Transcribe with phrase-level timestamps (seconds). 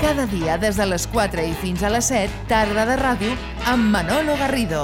[0.00, 3.34] Cada dia des de les 4 i fins a les 7, tarda de ràdio
[3.68, 4.82] amb Manolo Garrido.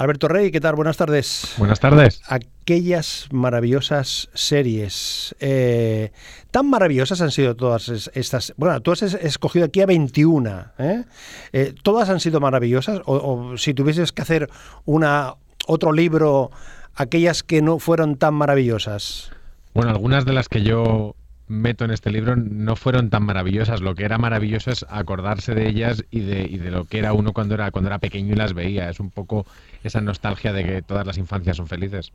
[0.00, 0.76] Alberto Rey, ¿qué tal?
[0.76, 1.54] Buenas tardes.
[1.58, 2.22] Buenas tardes.
[2.26, 5.34] Aquellas maravillosas series.
[5.40, 6.10] Eh,
[6.50, 8.54] tan maravillosas han sido todas es- estas.
[8.56, 10.72] Bueno, tú has es- escogido aquí a 21.
[10.78, 11.04] ¿eh?
[11.52, 13.00] Eh, ¿Todas han sido maravillosas?
[13.04, 13.16] O,
[13.52, 14.48] o si tuvieses que hacer
[14.86, 15.34] una
[15.66, 16.50] otro libro,
[16.94, 19.30] aquellas que no fueron tan maravillosas.
[19.74, 21.14] Bueno, algunas de las que yo
[21.50, 23.80] meto en este libro no fueron tan maravillosas.
[23.80, 27.12] Lo que era maravilloso es acordarse de ellas y de, y de lo que era
[27.12, 28.88] uno cuando era, cuando era pequeño y las veía.
[28.88, 29.46] Es un poco
[29.82, 32.12] esa nostalgia de que todas las infancias son felices.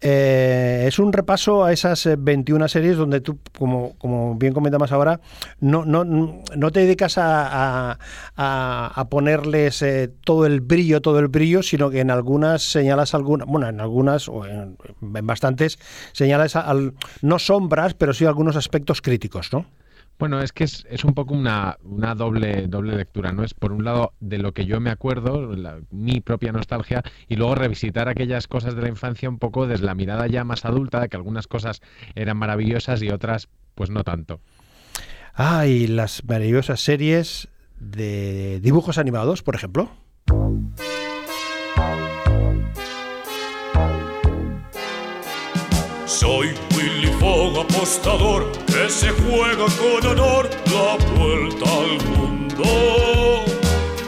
[0.00, 4.92] Eh, es un repaso a esas eh, 21 series donde tú, como, como bien comentamos
[4.92, 5.20] ahora,
[5.60, 7.98] no, no, no te dedicas a,
[9.10, 13.68] ponerles eh, todo el brillo, todo el brillo, sino que en algunas señalas algunas, bueno,
[13.68, 15.78] en algunas o en, en bastantes
[16.12, 19.66] señalas al, no sombras, pero sí algunos aspectos críticos, ¿no?
[20.18, 23.44] Bueno, es que es, es un poco una, una doble, doble lectura, ¿no?
[23.44, 27.36] Es por un lado de lo que yo me acuerdo, la- mi propia nostalgia, y
[27.36, 31.00] luego revisitar aquellas cosas de la infancia un poco desde la mirada ya más adulta,
[31.00, 31.80] de que algunas cosas
[32.16, 34.40] eran maravillosas y otras pues no tanto.
[35.34, 37.46] Ah, y las maravillosas series
[37.78, 39.88] de dibujos animados, por ejemplo.
[46.06, 46.54] Soy
[47.60, 52.64] Apostador, que se juega con honor la vuelta al mundo.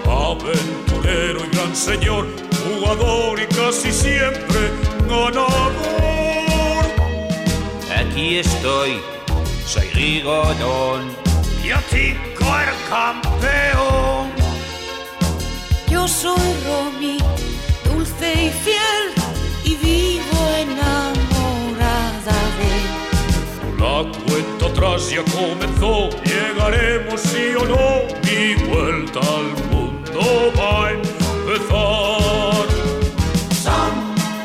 [0.07, 2.27] Aventurero y gran señor,
[2.63, 4.71] jugador y casi siempre
[5.09, 5.73] ganador.
[7.99, 9.01] Aquí estoy,
[9.67, 11.11] soy Rigodón.
[11.65, 14.31] Y a ti, el campeón.
[15.89, 17.19] Yo soy Romy,
[17.85, 19.13] dulce y fiel,
[19.65, 20.90] y vivo de él.
[23.81, 30.93] La cuenta atrás ya comenzó, llegaremos sí o no, mi vuelta al mundo va a
[30.93, 32.67] empezar.
[33.65, 33.91] Son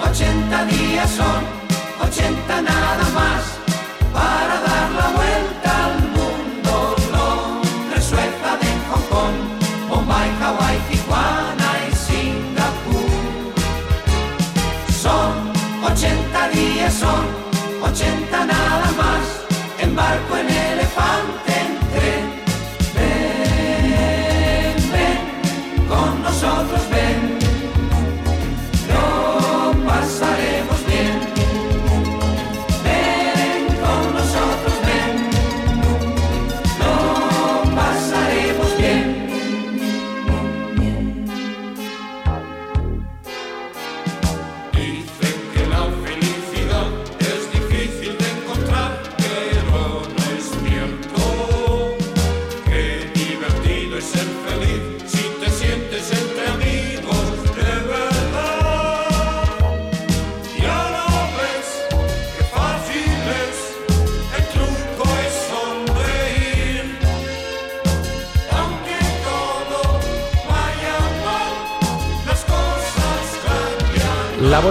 [0.10, 1.44] 80 días, son
[2.08, 3.05] 80 nada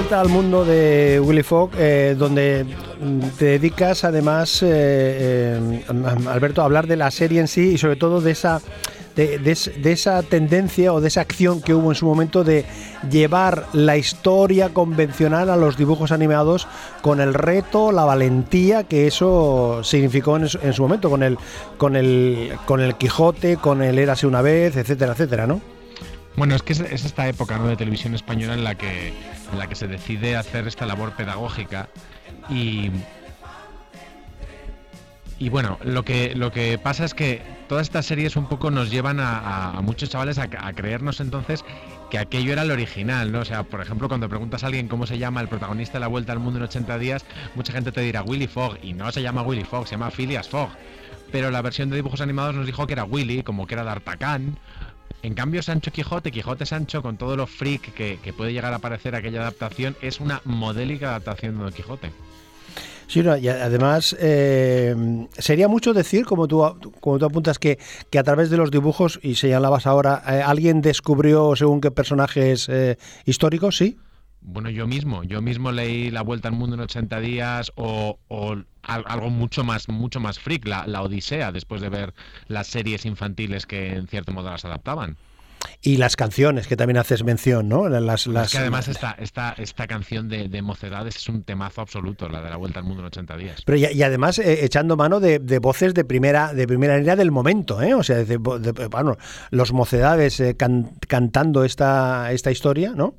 [0.04, 2.66] vuelta al mundo de Willy Fogg, eh, donde
[3.00, 5.82] mm, te dedicas además, eh, eh,
[6.28, 8.60] Alberto, a hablar de la serie en sí y sobre todo de esa,
[9.16, 12.44] de, de es- de esa tendencia o de esa acción que hubo en su momento
[12.44, 12.66] de
[13.10, 16.68] llevar la historia convencional a los dibujos animados
[17.00, 21.38] con el reto, la valentía que eso significó en, su- en su momento, con el,
[21.78, 25.62] con el, con el Quijote, con el Érase una vez, etcétera, etcétera, ¿no?
[26.36, 27.68] Bueno, es que es, es esta época ¿no?
[27.68, 29.12] de televisión española en la que
[29.52, 31.88] en la que se decide hacer esta labor pedagógica
[32.50, 32.90] y
[35.38, 38.90] y bueno, lo que lo que pasa es que todas estas series un poco nos
[38.90, 41.64] llevan a, muchos chavales a, creernos entonces
[42.10, 43.40] que aquello era el original, ¿no?
[43.40, 46.06] O sea, por ejemplo, cuando preguntas a alguien cómo se llama el protagonista de la
[46.06, 47.24] Vuelta al Mundo en 80 días,
[47.56, 50.48] mucha gente te dirá Willy Fogg y no se llama Willy Fogg, se llama Phileas
[50.48, 50.70] Fogg.
[51.32, 54.56] Pero la versión de dibujos animados nos dijo que era Willy, como que era D'Artagnan,
[55.24, 59.14] en cambio, Sancho Quijote, Quijote Sancho, con todo lo freak que, puede llegar a parecer
[59.14, 62.12] aquella adaptación, es una modélica adaptación de Don Quijote.
[63.06, 64.94] Sí, y además eh,
[65.38, 66.62] sería mucho decir, como tú,
[67.00, 67.78] como tú apuntas, que,
[68.10, 72.68] que a través de los dibujos, y señalabas ahora, eh, alguien descubrió según qué personajes
[72.68, 73.96] eh, históricos, ¿sí?
[74.46, 78.52] Bueno, yo mismo, yo mismo leí La Vuelta al Mundo en 80 días o, o
[78.82, 82.12] al- algo mucho más, mucho más freak, la, la Odisea, después de ver
[82.46, 85.16] las series infantiles que en cierto modo las adaptaban.
[85.80, 87.88] y las canciones que también haces mención, ¿no?
[87.88, 91.80] Las, las, Es que además esta, esta, esta canción de, de Mocedades es un temazo
[91.80, 93.62] absoluto, la de la Vuelta al Mundo en 80 días.
[93.64, 97.16] Pero y, y además eh, echando mano de, de voces de primera de primera línea
[97.16, 97.94] del momento, ¿eh?
[97.94, 99.16] O sea, de- de- bueno,
[99.50, 103.14] los mocedades eh, can- cantando esta, esta historia, ¿no?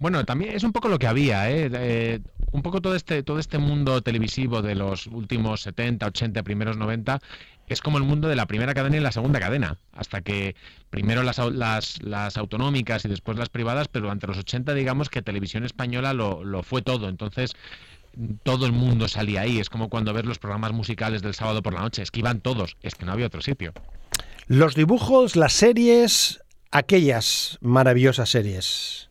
[0.00, 1.70] Bueno, también es un poco lo que había, ¿eh?
[1.72, 2.20] Eh,
[2.52, 7.20] un poco todo este, todo este mundo televisivo de los últimos 70, 80, primeros 90,
[7.68, 10.56] es como el mundo de la primera cadena y la segunda cadena, hasta que
[10.88, 15.20] primero las, las, las autonómicas y después las privadas, pero durante los 80 digamos que
[15.20, 17.54] televisión española lo, lo fue todo, entonces
[18.42, 21.74] todo el mundo salía ahí, es como cuando ves los programas musicales del sábado por
[21.74, 23.74] la noche, es que iban todos, es que no había otro sitio.
[24.46, 29.09] Los dibujos, las series, aquellas maravillosas series.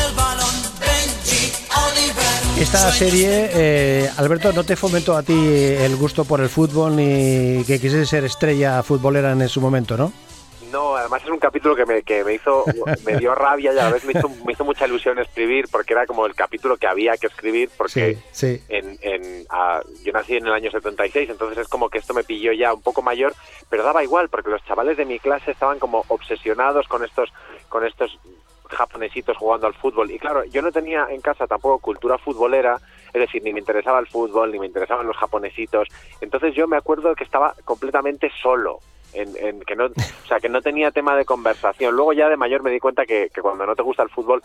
[0.00, 1.52] Magos del balón, Benji,
[1.86, 2.62] Oliver.
[2.62, 7.64] Esta serie, eh, Alberto, ¿no te fomentó a ti el gusto por el fútbol ni
[7.66, 10.12] que quisieras ser estrella futbolera en su momento, no?
[10.70, 12.64] No, además es un capítulo que me, que me hizo,
[13.04, 15.94] me dio rabia y a la vez me hizo, me hizo mucha ilusión escribir porque
[15.94, 18.62] era como el capítulo que había que escribir porque Sí, sí.
[18.68, 19.46] en, en,
[20.04, 22.82] yo nací en el año 76, entonces es como que esto me pilló ya un
[22.82, 23.34] poco mayor,
[23.68, 27.30] pero daba igual porque los chavales de mi clase estaban como obsesionados con estos,
[27.68, 28.16] con estos
[28.70, 30.10] japonesitos jugando al fútbol.
[30.10, 32.78] Y claro, yo no tenía en casa tampoco cultura futbolera,
[33.12, 35.88] es decir, ni me interesaba el fútbol, ni me interesaban los japonesitos.
[36.20, 38.78] Entonces yo me acuerdo que estaba completamente solo.
[39.12, 42.36] En, en que no o sea que no tenía tema de conversación luego ya de
[42.36, 44.40] mayor me di cuenta que, que cuando no te gusta el fútbol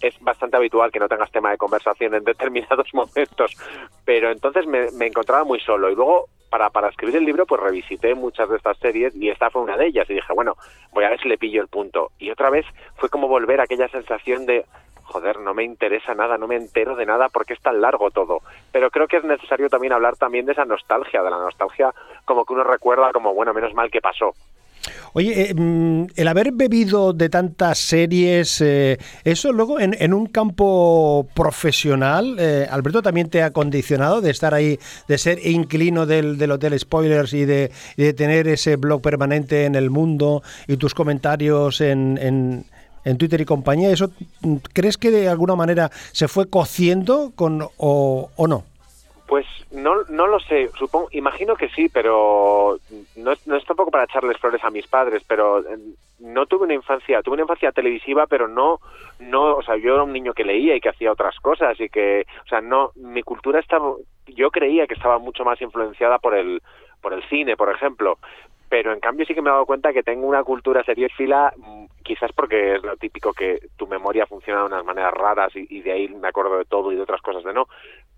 [0.00, 3.56] es bastante habitual que no tengas tema de conversación en determinados momentos,
[4.04, 7.60] pero entonces me, me encontraba muy solo y luego para, para escribir el libro pues
[7.60, 10.56] revisité muchas de estas series y esta fue una de ellas y dije, bueno,
[10.92, 12.10] voy a ver si le pillo el punto.
[12.18, 12.66] Y otra vez
[12.96, 14.66] fue como volver a aquella sensación de,
[15.04, 18.40] joder, no me interesa nada, no me entero de nada porque es tan largo todo.
[18.72, 21.92] Pero creo que es necesario también hablar también de esa nostalgia, de la nostalgia
[22.24, 24.34] como que uno recuerda como, bueno, menos mal que pasó.
[25.12, 30.26] Oye, eh, mm, el haber bebido de tantas series, eh, eso luego en, en un
[30.26, 34.78] campo profesional, eh, Alberto, también te ha condicionado de estar ahí,
[35.08, 39.64] de ser inquilino del, del Hotel Spoilers y de, y de tener ese blog permanente
[39.64, 42.64] en el mundo y tus comentarios en, en,
[43.04, 43.90] en Twitter y compañía.
[43.90, 44.10] ¿Eso
[44.42, 48.69] mm, crees que de alguna manera se fue cociendo con, o, o no?
[49.30, 52.80] Pues no, no lo sé, supongo, imagino que sí, pero
[53.14, 55.78] no es, no es tampoco para echarles flores a mis padres, pero eh,
[56.18, 58.80] no tuve una infancia, tuve una infancia televisiva, pero no,
[59.20, 61.88] no, o sea, yo era un niño que leía y que hacía otras cosas y
[61.88, 63.94] que, o sea, no, mi cultura estaba,
[64.26, 66.60] yo creía que estaba mucho más influenciada por el,
[67.00, 68.18] por el cine, por ejemplo,
[68.68, 71.84] pero en cambio sí que me he dado cuenta que tengo una cultura seriéfila, mm,
[72.02, 75.92] quizás porque es lo típico que tu memoria funciona de unas maneras raras y de
[75.92, 77.68] ahí me acuerdo de todo y de otras cosas de no,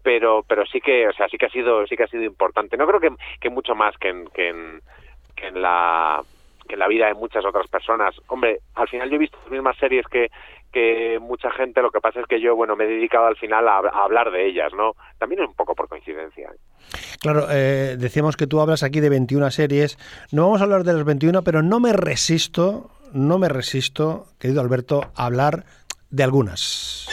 [0.02, 2.76] pero pero sí que, o sea, sí que ha sido sí que ha sido importante.
[2.76, 6.22] No creo que, que mucho más que en, que en, la
[6.68, 8.14] que en la vida de muchas otras personas.
[8.28, 10.30] Hombre, al final yo he visto las mismas series que
[10.72, 13.68] que mucha gente, lo que pasa es que yo, bueno, me he dedicado al final
[13.68, 14.92] a, hablar de ellas, ¿no?
[15.18, 16.50] También es un poco por coincidencia.
[17.20, 19.98] Claro, eh, decíamos que tú hablas aquí de 21 series.
[20.32, 24.62] No vamos a hablar de las 21, pero no me resisto, no me resisto, querido
[24.62, 25.64] Alberto, a hablar
[26.10, 27.06] de algunas.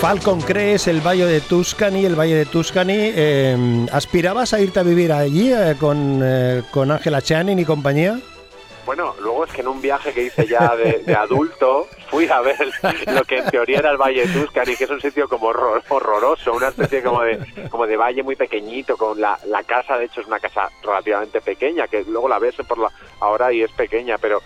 [0.00, 3.12] Falcon Crest, el Valle de Tuscany, el Valle de Tuscany.
[3.14, 8.18] eh, ¿Aspirabas a irte a vivir allí eh, con eh, con Angela Channing y compañía?
[8.86, 12.40] Bueno, luego es que en un viaje que hice ya de, de adulto fui a
[12.40, 12.56] ver
[13.14, 15.82] lo que en teoría era el Valle de Tuscany, que es un sitio como horror-
[15.90, 17.38] horroroso, una especie como de
[17.70, 21.42] como de valle muy pequeñito, con la, la casa, de hecho es una casa relativamente
[21.42, 22.88] pequeña, que luego la ves por la
[23.20, 24.40] ahora y es pequeña, pero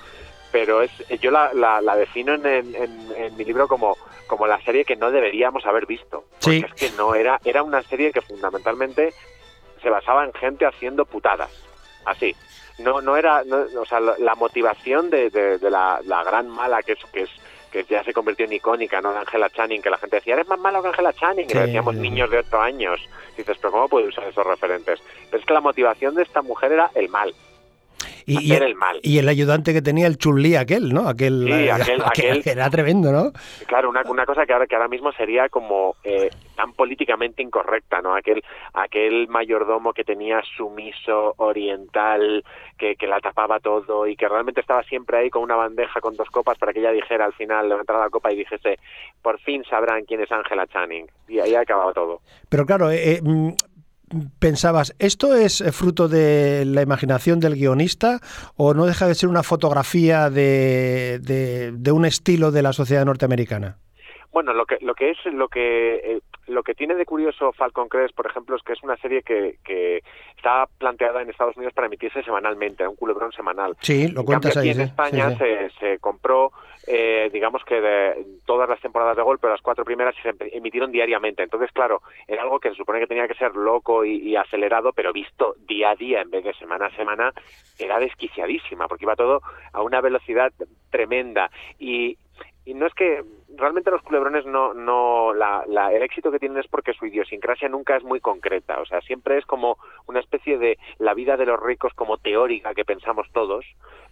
[0.51, 2.45] pero es yo la, la, la defino en-
[2.75, 3.97] en mi libro como,
[4.27, 6.25] como la serie que no deberíamos haber visto.
[6.41, 6.65] Porque Sí.
[6.67, 9.13] es que no era, era una serie que fundamentalmente
[9.83, 11.51] se basaba en gente haciendo putadas.
[12.05, 12.35] Así.
[12.79, 16.83] No, no era, no- o sea, la, motivación de, de- de la, la gran mala
[16.83, 17.31] que es, que es
[17.71, 19.13] que ya se convirtió en icónica, ¿no?
[19.13, 21.59] De Angela Channing, que la gente decía, eres más malo que Angela Channing, y Sí,
[21.59, 23.01] decíamos niños de 8 años.
[23.37, 25.01] dices, pero ¿cómo puede usar esos referentes?
[25.29, 27.35] Pero es que la motivación de esta mujer era el mal.
[28.27, 28.99] Y, hacer el, mal.
[29.03, 31.09] y el ayudante que tenía el chulí aquel, ¿no?
[31.09, 33.33] Aquel, Sí, eh, aquel- aquel- que era tremendo, ¿no?
[33.67, 38.01] Claro, una, una cosa que ahora, que ahora mismo sería como eh, tan políticamente incorrecta,
[38.01, 38.15] ¿no?
[38.15, 42.45] Aquel, aquel mayordomo que tenía sumiso, oriental,
[42.79, 46.17] que, que la tapaba todo y que realmente estaba siempre ahí con una bandeja con
[46.17, 48.79] dos copas para que ella dijera al final, levantara la copa y dijese,
[49.23, 51.07] por fin sabrán quién es Angela Channing.
[51.29, 52.21] Y ahí acababa todo.
[52.49, 53.21] Pero claro, eh, eh,
[54.39, 58.21] pensabas, ¿esto es eh, fruto de la imaginación del guionista
[58.57, 63.79] o no deja de ser una fotografía de, de, un estilo de la sociedad norteamericana?
[64.33, 67.89] Bueno, lo que lo que es lo que eh, lo que tiene de curioso Falcon
[67.89, 70.03] Crest, por ejemplo, es que es una serie que, que
[70.37, 73.77] está planteada en Estados Unidos para emitirse semanalmente, un culebrón semanal.
[73.81, 74.71] Sí, lo En cuentas cambio, ahí.
[74.71, 75.45] aquí en España sí, sí.
[75.45, 76.53] Se, se compró,
[76.87, 80.93] eh, digamos que de todas las temporadas de golpe, las cuatro primeras se em- emitieron
[80.93, 81.43] diariamente.
[81.43, 84.93] Entonces, claro, era algo que se supone que tenía que ser loco y, y acelerado,
[84.93, 87.33] pero visto día a día en vez de semana a semana,
[87.79, 89.41] era desquiciadísima, porque iba todo
[89.73, 90.53] a una velocidad
[90.91, 91.51] tremenda.
[91.79, 92.17] Y,
[92.67, 93.23] y no es que
[93.57, 97.69] realmente los culebrones no no la, la- el éxito que tienen es porque su idiosincrasia
[97.69, 98.81] nunca es muy concreta.
[98.81, 102.75] O sea siempre es como una especie de la vida de los ricos como teórica
[102.75, 103.65] que pensamos todos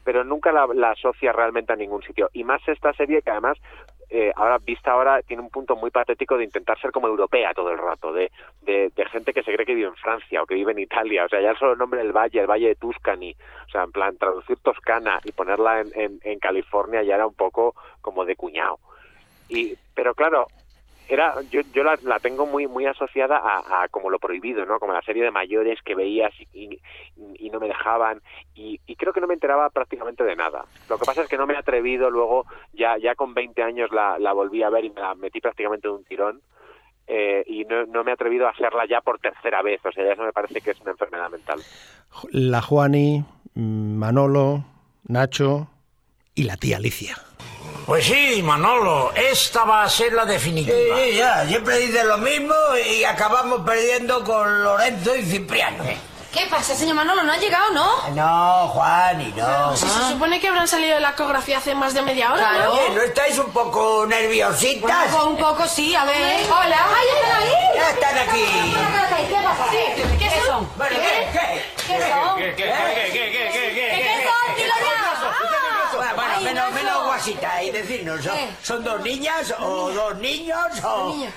[0.05, 2.29] pero nunca la, asocia realmente a ningún sitio.
[2.33, 3.59] Y más esta serie que además
[4.11, 7.71] eh, ahora vista ahora tiene un punto muy patético de intentar ser como europea todo
[7.71, 8.31] el rato de,
[8.61, 11.25] de, de gente que se cree que vive en Francia o que vive en Italia.
[11.25, 13.35] O sea ya solo el nombre del valle el valle de Tuscany
[13.67, 17.35] o sea en plan traducir Toscana y ponerla en, en, en California ya era un
[17.35, 18.79] poco como de cuñado.
[19.49, 20.47] Y pero claro
[21.13, 24.79] era yo yo la, la tengo muy muy asociada a, a como lo prohibido no
[24.79, 26.81] como la serie de mayores que veías y, y,
[27.17, 28.23] y no me dejaban
[28.55, 30.65] y, y creo que no me enteraba prácticamente de nada.
[30.89, 33.91] Lo que pasa es que no me he atrevido luego ya ya con 20 años
[33.93, 36.41] la, la volví a ver y me la metí prácticamente de un tirón
[37.07, 40.05] eh, y no, no me he atrevido a hacerla ya por tercera vez o sea
[40.05, 41.61] ya eso me parece que es una enfermedad mental.
[42.31, 44.65] La Juani, mm, Manolo,
[45.09, 45.69] Nacho
[46.35, 47.19] y la tía Alicia.
[47.87, 50.77] Pues sí, Manolo, esta va a ser la definitiva.
[50.97, 52.55] Sí, ya, siempre dicen lo mismo
[52.89, 55.85] y acabamos perdiendo con Lorenzo y Cipriano.
[56.33, 57.23] ¿Qué pasa, señor Manolo?
[57.25, 58.09] ¿No ha llegado, no?
[58.11, 59.77] No, Juan, y no.
[59.77, 62.65] Si se supone que habrán salido de la ecografía hace más de media hora, Claro.
[62.65, 62.73] ¿no?
[62.81, 65.13] Oye, ¿no estáis un poco nerviositas?
[65.13, 66.41] Bueno, un poco sí, a ver.
[66.47, 66.87] Hola.
[66.97, 67.75] ¡Ay, ya están ahí!
[67.75, 68.45] Ya están aquí.
[69.29, 69.65] ¿Qué pasa?
[70.19, 70.69] ¿Qué son?
[70.79, 71.29] Bueno, ¿qué?
[71.33, 71.63] ¿Qué?
[71.87, 72.39] ¿Qué son?
[72.39, 74.25] ¿Qué, qué, qué, qué, qué, qué, qué, qué, ¿Qué qué?
[74.25, 74.57] son?
[74.57, 75.03] Dilo ya.
[75.95, 77.05] Bueno, bueno, Ay, menos, no, menos no.
[77.07, 78.49] guasita y decirnos, ¿son, ¿Qué?
[78.63, 81.15] son dos niñas o dos niños o...?
[81.15, 81.31] Niña.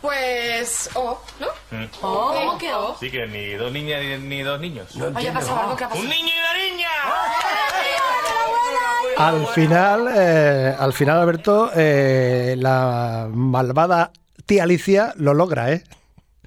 [0.00, 1.46] Pues, oh, ¿no?
[1.70, 1.84] Mm.
[2.02, 2.96] Oh, ¿Cómo que oh?
[2.98, 4.88] Sí, que ni dos niñas ni, ni dos niños.
[4.96, 6.04] Oye, ha pasado algo que ha pasado.
[6.04, 6.88] ¡Un niño y una niña!
[9.16, 14.10] Al final, eh, al final, Alberto, eh, la malvada
[14.46, 15.84] tía Alicia lo logra, ¿eh?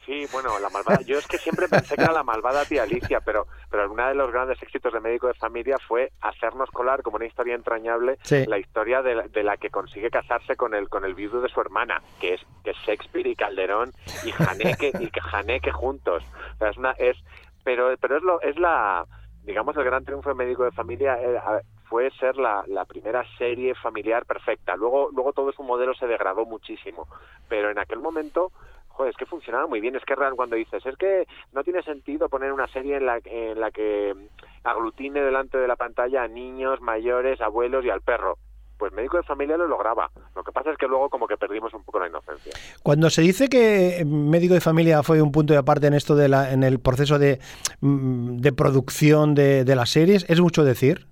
[0.06, 1.02] Sí, bueno, la malvada.
[1.02, 4.14] Yo es que siempre pensé que era la malvada tía Alicia, pero, pero uno de
[4.14, 8.46] los grandes éxitos de Médico de Familia fue hacernos colar como una historia entrañable Sí.
[8.46, 11.50] la historia de la, de la que consigue casarse con el con el viudo de
[11.50, 13.92] su hermana, que es que es Shakespeare y Calderón
[14.24, 16.24] y Haneke y que Haneke juntos.
[16.54, 17.18] O sea, es una es
[17.64, 19.06] pero pero es lo es la
[19.44, 23.24] digamos el gran triunfo de Médico de Familia eh, a- fue ser la, la primera
[23.38, 24.76] serie familiar perfecta.
[24.76, 27.08] Luego luego todo su modelo se degradó muchísimo,
[27.48, 28.52] pero en aquel momento
[28.96, 29.96] joder, es que funcionaba muy bien.
[29.96, 33.60] Es que cuando dices, es que no tiene sentido poner una serie en la, en
[33.60, 34.16] la que
[34.64, 38.38] aglutine delante de la pantalla a niños, mayores, abuelos y al perro.
[38.78, 40.12] Pues médico de familia lo lograba.
[40.36, 42.52] Lo que pasa es que luego como que perdimos un poco la inocencia.
[42.84, 46.28] Cuando se dice que médico de familia fue un punto de aparte en esto de
[46.28, 47.40] la, en el proceso de,
[47.80, 51.08] mm, de producción de, de las series, ¿es mucho decir?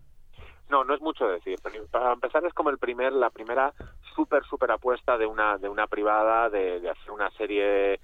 [0.73, 1.59] No, no es mucho decir.
[1.91, 3.71] Para empezar es como el primer, la primera
[4.15, 7.99] súper súper apuesta de una de una privada de, de hacer una serie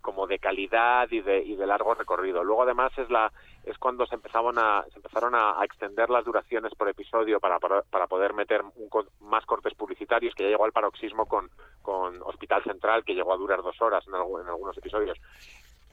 [0.00, 2.44] como de calidad y de, y de largo recorrido.
[2.44, 3.32] Luego además es la
[3.64, 8.06] es cuando se empezaron a se empezaron a, extender las duraciones por episodio para para,
[8.06, 8.88] poder meter un
[9.18, 11.50] más cortes publicitarios que ya llegó al paroxismo con
[11.82, 15.18] con Hospital Central que llegó a durar dos horas en, en algunos episodios.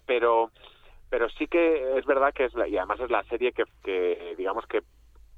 [0.05, 0.51] Pero
[1.09, 4.36] pero sí que es verdad que es la, y además es la serie que, que
[4.38, 4.83] digamos que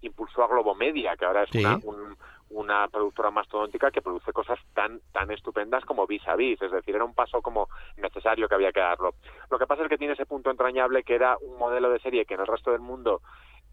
[0.01, 1.59] impulsó a Globomedia, que ahora es Sí.
[1.59, 2.17] una, un-
[2.53, 6.93] una productora mastodóntica que produce cosas tan tan estupendas como Vis a Vis, es decir,
[6.95, 9.13] era un paso como necesario que había que darlo.
[9.49, 12.25] Lo que pasa es que tiene ese punto entrañable que era un modelo de serie
[12.25, 13.21] que en el resto del mundo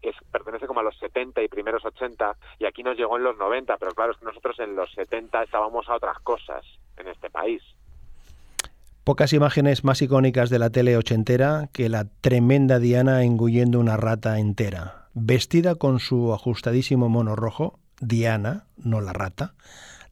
[0.01, 3.35] es, pertenece como a los 70 y primeros 80 y aquí nos llegó en los
[3.37, 6.63] 90, pero claro, es que nosotros en los 70 estábamos a otras cosas
[6.95, 7.61] en este país.
[9.03, 14.37] Pocas imágenes más icónicas de la tele ochentera que la tremenda Diana engullendo una rata
[14.39, 15.07] entera.
[15.21, 19.53] Vestida con su ajustadísimo mono rojo, Diana, no la rata,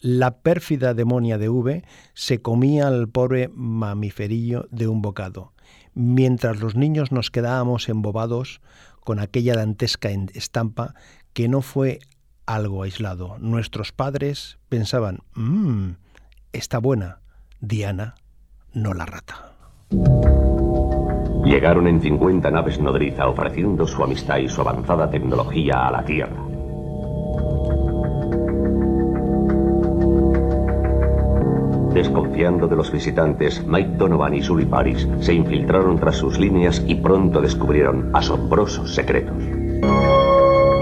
[0.01, 5.53] la pérfida demonia de V se comía al pobre mamiferillo de un bocado,
[5.93, 8.59] mientras los niños nos quedábamos embobados
[8.99, 10.93] con aquella dantesca estampa
[11.31, 11.99] que no fue
[12.45, 13.37] algo aislado.
[13.39, 15.91] Nuestros padres pensaban, mmm,
[16.51, 17.21] está buena,
[17.61, 18.15] Diana,
[18.73, 19.53] no la rata.
[21.47, 26.35] Llegaron en 50 naves nodriza ofreciendo su amistad y su avanzada tecnología a la Tierra.
[31.93, 36.95] Desconfiando de los visitantes, Mike Donovan y Sully Paris se infiltraron tras sus líneas y
[36.95, 39.41] pronto descubrieron asombrosos secretos.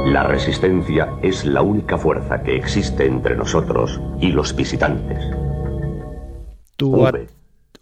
[0.07, 5.19] La resistencia es la única fuerza que existe entre nosotros y los visitantes.
[6.75, 7.27] Tu V.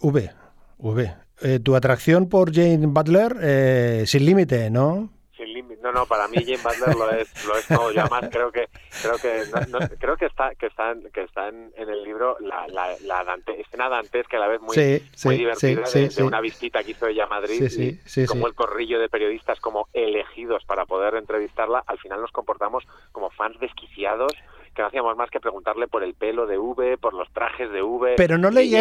[0.02, 0.32] V.
[0.80, 1.23] V.
[1.44, 5.10] Eh, tu atracción por Jane Butler, eh, sin límite, ¿no?
[5.36, 5.82] Sin límite.
[5.84, 7.92] No, no, para mí Jane Butler lo es, lo es todo.
[7.92, 8.70] Yo además creo que
[9.02, 12.02] creo que no, no, creo que está que está en, que está en, en el
[12.02, 15.86] libro la, la, la Dante, escena dantesca a la vez muy, Sí, sí, muy divertida
[15.86, 16.22] sí, de, sí, de sí.
[16.22, 17.70] una visita que hizo ella a Madrid
[18.16, 22.86] y como el corrillo de periodistas como elegidos para poder entrevistarla, al final nos comportamos
[23.12, 24.32] como fans desquiciados
[24.74, 27.84] que no hacíamos más que preguntarle por el pelo de V, por los trajes de
[27.84, 28.16] V.
[28.18, 28.76] Pero no le y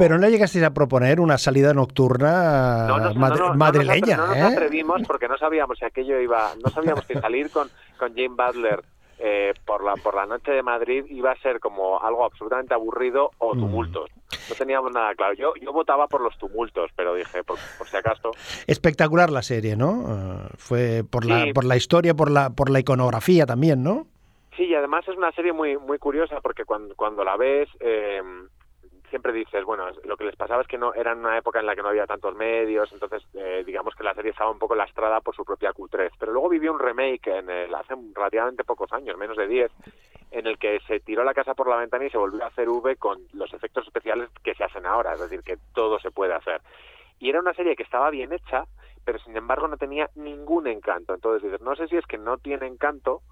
[0.00, 3.54] pero no le llegasteis a proponer una salida nocturna no, no, madri- no, no, no
[3.54, 4.52] madrileña, nos, no nos ¿eh?
[4.54, 8.82] atrevimos porque no sabíamos si aquello iba, no sabíamos si salir con, con Jane Butler
[9.22, 13.30] eh, por la por la noche de Madrid iba a ser como algo absolutamente aburrido
[13.36, 13.60] o Mm.
[13.60, 14.10] tumultos.
[14.48, 15.34] No teníamos nada claro.
[15.34, 18.30] Yo yo votaba por los tumultos, pero dije por, por si acaso.
[18.66, 20.06] Espectacular la serie, ¿no?
[20.08, 24.06] Eh, fue por la por la historia, por la por la iconografía también, ¿no?
[24.56, 28.22] Sí, y además es una serie muy muy curiosa porque cuando, cuando la ves eh,
[29.10, 31.76] siempre dices, bueno, lo que les pasaba es que no era una época en la
[31.76, 35.20] que no había tantos medios, entonces eh, digamos que la serie estaba un poco lastrada
[35.20, 36.12] por su propia cutrez.
[36.18, 39.70] Pero luego vivió un remake en el, hace relativamente pocos años, menos de 10,
[40.30, 42.68] en el que se tiró la casa por la ventana y se volvió a hacer
[42.68, 46.34] V con los efectos especiales que se hacen ahora, es decir, que todo se puede
[46.34, 46.60] hacer.
[47.18, 48.64] Y era una serie que estaba bien hecha,
[49.04, 51.14] pero sin embargo no tenía ningún encanto.
[51.14, 53.22] Entonces dices, no sé si es que no tiene encanto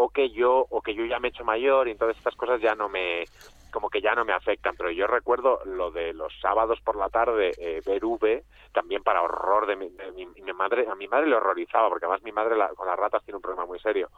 [0.00, 2.60] o que yo o que yo ya me he hecho mayor y entonces estas cosas
[2.60, 3.28] ya no me
[3.70, 4.76] como que ya no me afectan.
[4.76, 9.22] Pero yo recuerdo lo de los sábados por la tarde eh, ver V también para
[9.22, 12.30] horror de mi, de mi- mi madre a mi madre le horrorizaba porque además mi
[12.32, 14.08] madre la- con las ratas tiene un problema muy serio.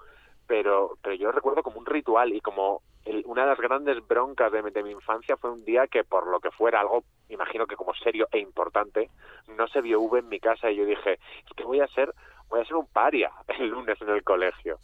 [0.47, 4.53] Pero pero yo recuerdo como un ritual y como el- una de las grandes broncas
[4.53, 7.77] de, de mi infancia fue un día que por lo que fuera algo imagino que
[7.77, 9.09] como serio e importante
[9.57, 12.13] no se vio V en mi casa y yo dije es que voy a ser
[12.51, 14.79] voy a ser un paria el lunes en el colegio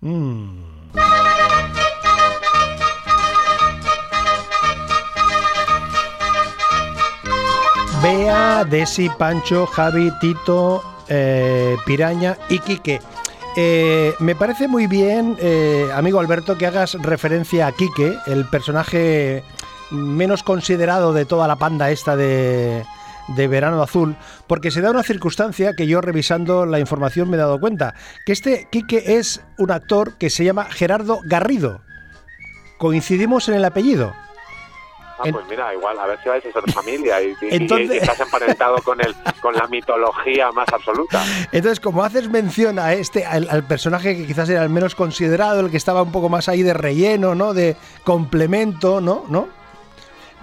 [0.00, 0.62] Mm.
[8.02, 13.00] Bea, Desi, Pancho, Javi, Tito, eh, Piraña y Quique.
[13.56, 19.42] Eh, me parece muy bien, eh, amigo Alberto, que hagas referencia a Quique, el personaje
[19.90, 22.84] menos considerado de toda la panda esta de,
[23.36, 27.40] de Verano Azul, porque se da una circunstancia que yo revisando la información me he
[27.40, 27.94] dado cuenta,
[28.26, 31.80] que este Quique es un actor que se llama Gerardo Garrido.
[32.78, 34.14] Coincidimos en el apellido.
[35.20, 37.90] Ah, pues mira, igual, a ver si vais a ser familia y, y- y- Entonces-
[37.92, 41.24] y estás emparentado con el, con la mitología más absoluta.
[41.50, 45.58] Entonces, como haces mención a este, al, al personaje que quizás era el menos considerado,
[45.58, 47.52] el que estaba un poco más ahí de relleno, ¿no?
[47.52, 49.24] De complemento, ¿no?
[49.28, 49.48] ¿No?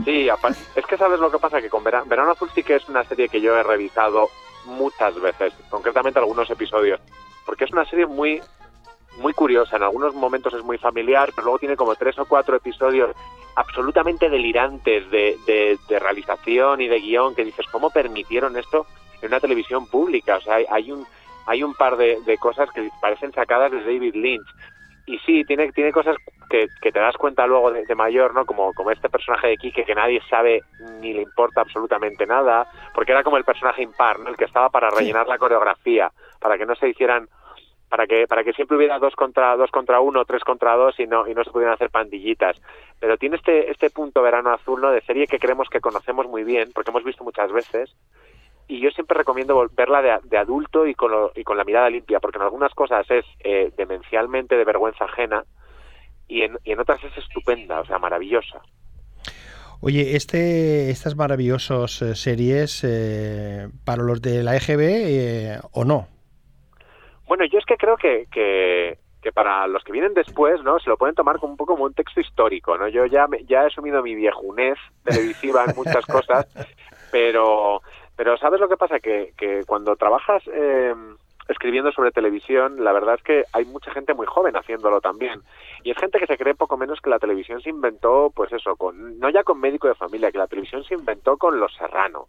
[0.03, 0.27] Sí,
[0.75, 3.03] es que sabes lo que pasa, que con Verano, Verano Azul sí que es una
[3.05, 4.29] serie que yo he revisado
[4.65, 6.99] muchas veces, concretamente algunos episodios,
[7.45, 8.41] porque es una serie muy
[9.17, 12.57] muy curiosa, en algunos momentos es muy familiar, pero luego tiene como tres o cuatro
[12.57, 13.15] episodios
[13.55, 18.85] absolutamente delirantes de, de, realización y de guion que dices, ¿cómo permitieron esto
[19.21, 20.35] en una televisión pública?
[20.35, 21.07] O sea, hay, hay un
[21.47, 24.47] hay un par de cosas que parecen sacadas de David Lynch.
[25.07, 26.15] Y sí, tiene, tiene cosas
[26.49, 28.45] que, que te das cuenta luego de, de mayor, ¿no?
[28.45, 30.63] Como, como este personaje de Quique que nadie sabe
[30.99, 34.29] ni le importa absolutamente nada, porque era como el personaje impar, ¿no?
[34.29, 37.27] El que estaba para rellenar la coreografía, para que no se hicieran
[37.89, 41.05] para que para que siempre hubiera dos contra dos contra uno tres contra dos y
[41.05, 42.59] no y no se pudieran hacer pandillitas
[42.99, 46.43] pero tiene este este punto verano azul no de serie que creemos que conocemos muy
[46.43, 47.95] bien porque hemos visto muchas veces
[48.67, 51.89] y yo siempre recomiendo verla de, de adulto y con lo- y con la mirada
[51.89, 55.43] limpia porque en algunas cosas es eh, demencialmente de vergüenza ajena
[56.27, 58.61] y en, y en otras es estupenda o sea maravillosa
[59.81, 66.07] Oye, este, estas maravillosas eh, series, eh, para los de la EGB eh, o no.
[67.27, 70.79] Bueno, yo es que creo que, que, que para los que vienen después, ¿no?
[70.79, 72.87] Se lo pueden tomar como un poco como un texto histórico, ¿no?
[72.87, 76.47] Yo ya, me- ya he asumido mi viejunez televisiva en muchas cosas,
[77.11, 77.81] pero,
[78.15, 78.99] pero ¿sabes lo que pasa?
[78.99, 80.93] Que, que cuando trabajas eh,
[81.47, 85.41] escribiendo sobre televisión, la verdad es que hay mucha gente muy joven haciéndolo también.
[85.83, 88.75] Y es gente que se cree poco menos que la televisión se inventó, pues eso,
[88.75, 92.27] con, no ya con médico de familia, que la televisión se inventó con Los Serrano.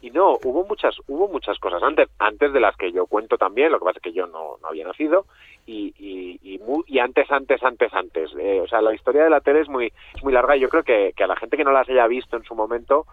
[0.00, 3.72] Y no, hubo muchas, hubo muchas cosas antes, antes de las que yo cuento también,
[3.72, 5.24] lo que pasa es que yo no, no había nacido,
[5.64, 8.30] y, y, y, mu- y antes, antes, antes, antes.
[8.38, 10.68] Eh, o sea, la historia de la tele es muy, es muy larga y yo
[10.68, 13.06] creo que, que a la gente que no las haya visto en su momento,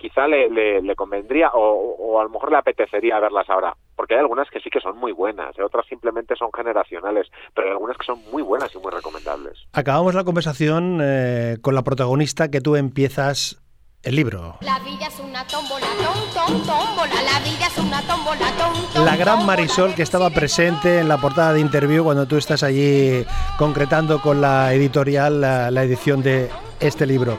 [0.00, 4.14] quizá le, le, le convendría o, o a lo mejor le apetecería verlas ahora, porque
[4.14, 7.72] hay algunas que sí que son muy buenas, y otras simplemente son generacionales, pero hay
[7.72, 9.58] algunas que son muy buenas y muy recomendables.
[9.72, 13.62] Acabamos la conversación eh, con la protagonista que tú empiezas
[14.02, 14.56] el libro.
[14.62, 17.22] La vida es una tómbola, tom, tom, tómbola.
[17.22, 19.04] La vida es una tómbola, tom, tom.
[19.04, 23.26] La gran Marisol que estaba presente en la portada de interview cuando tú estás allí
[23.58, 26.48] concretando con la editorial la, la edición de
[26.80, 27.38] este libro.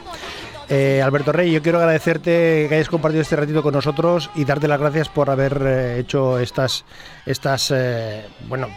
[0.68, 4.68] Eh, Alberto Rey, yo quiero agradecerte que hayas compartido este ratito con nosotros y darte
[4.68, 6.84] las gracias por haber eh, hecho estas,
[7.26, 8.68] estas eh, bueno,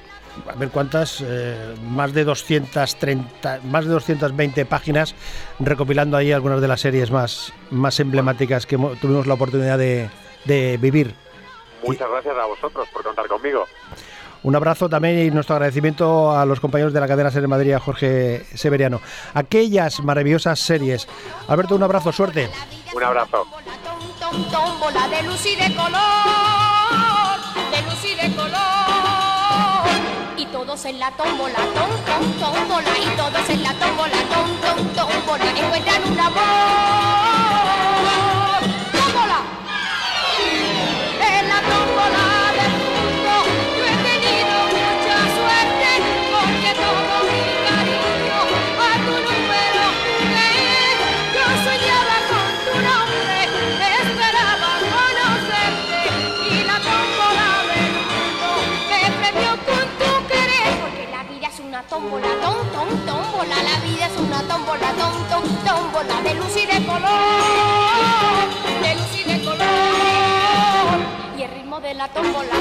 [0.49, 1.23] a ver cuántas,
[1.87, 5.15] más de 230, más de 220 páginas,
[5.59, 10.77] recopilando ahí algunas de las series más, más emblemáticas que mo- tuvimos la oportunidad de
[10.81, 11.13] vivir.
[11.85, 13.65] Muchas gracias a vosotros por contar conmigo.
[14.45, 17.73] Un abrazo también y nuestro agradecimiento a los compañeros de la cadena Ser en Madrid,
[17.73, 19.01] a Jorge Severiano.
[19.33, 21.07] Aquellas maravillosas series.
[21.47, 22.47] Alberto, un abrazo, suerte.
[22.93, 23.47] Un abrazo.
[25.09, 25.99] De luz y de color.
[27.71, 29.89] De luz y de color.
[30.37, 32.99] Y todos en la tómbola, tom, tom, tómbola.
[32.99, 35.59] Y todos en la tómbola, tom, tom, tómbola.
[35.59, 36.85] Encuentran un amor.
[61.95, 66.65] Tómbola, tom, tom, tómbola, la vida es una tómbola, tom, tom, tómbola de luz y
[66.65, 68.47] de color,
[68.83, 69.65] de luz y de color
[71.37, 72.53] y el ritmo de la tómbola,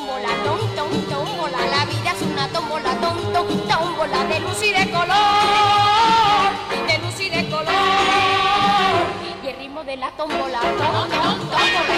[0.00, 0.28] tómbola,
[1.08, 3.16] tómbola, la vida es una tómbola, tom,
[4.28, 6.50] de luz y de color,
[6.86, 7.74] de luz y de color.
[9.44, 10.60] Y el ritmo de la tómbola,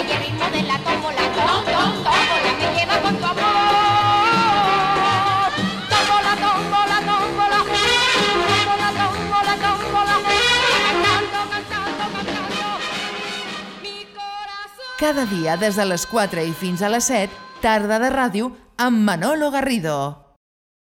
[0.07, 1.21] y el ritmo de la tómbola,
[2.87, 3.43] me con tu amor.
[10.83, 12.67] Cantando, cantando, cantando.
[14.99, 17.29] Cada dia des de les 4 i a les 7,
[17.63, 20.22] tarda de ràdio amb Manolo Garrido.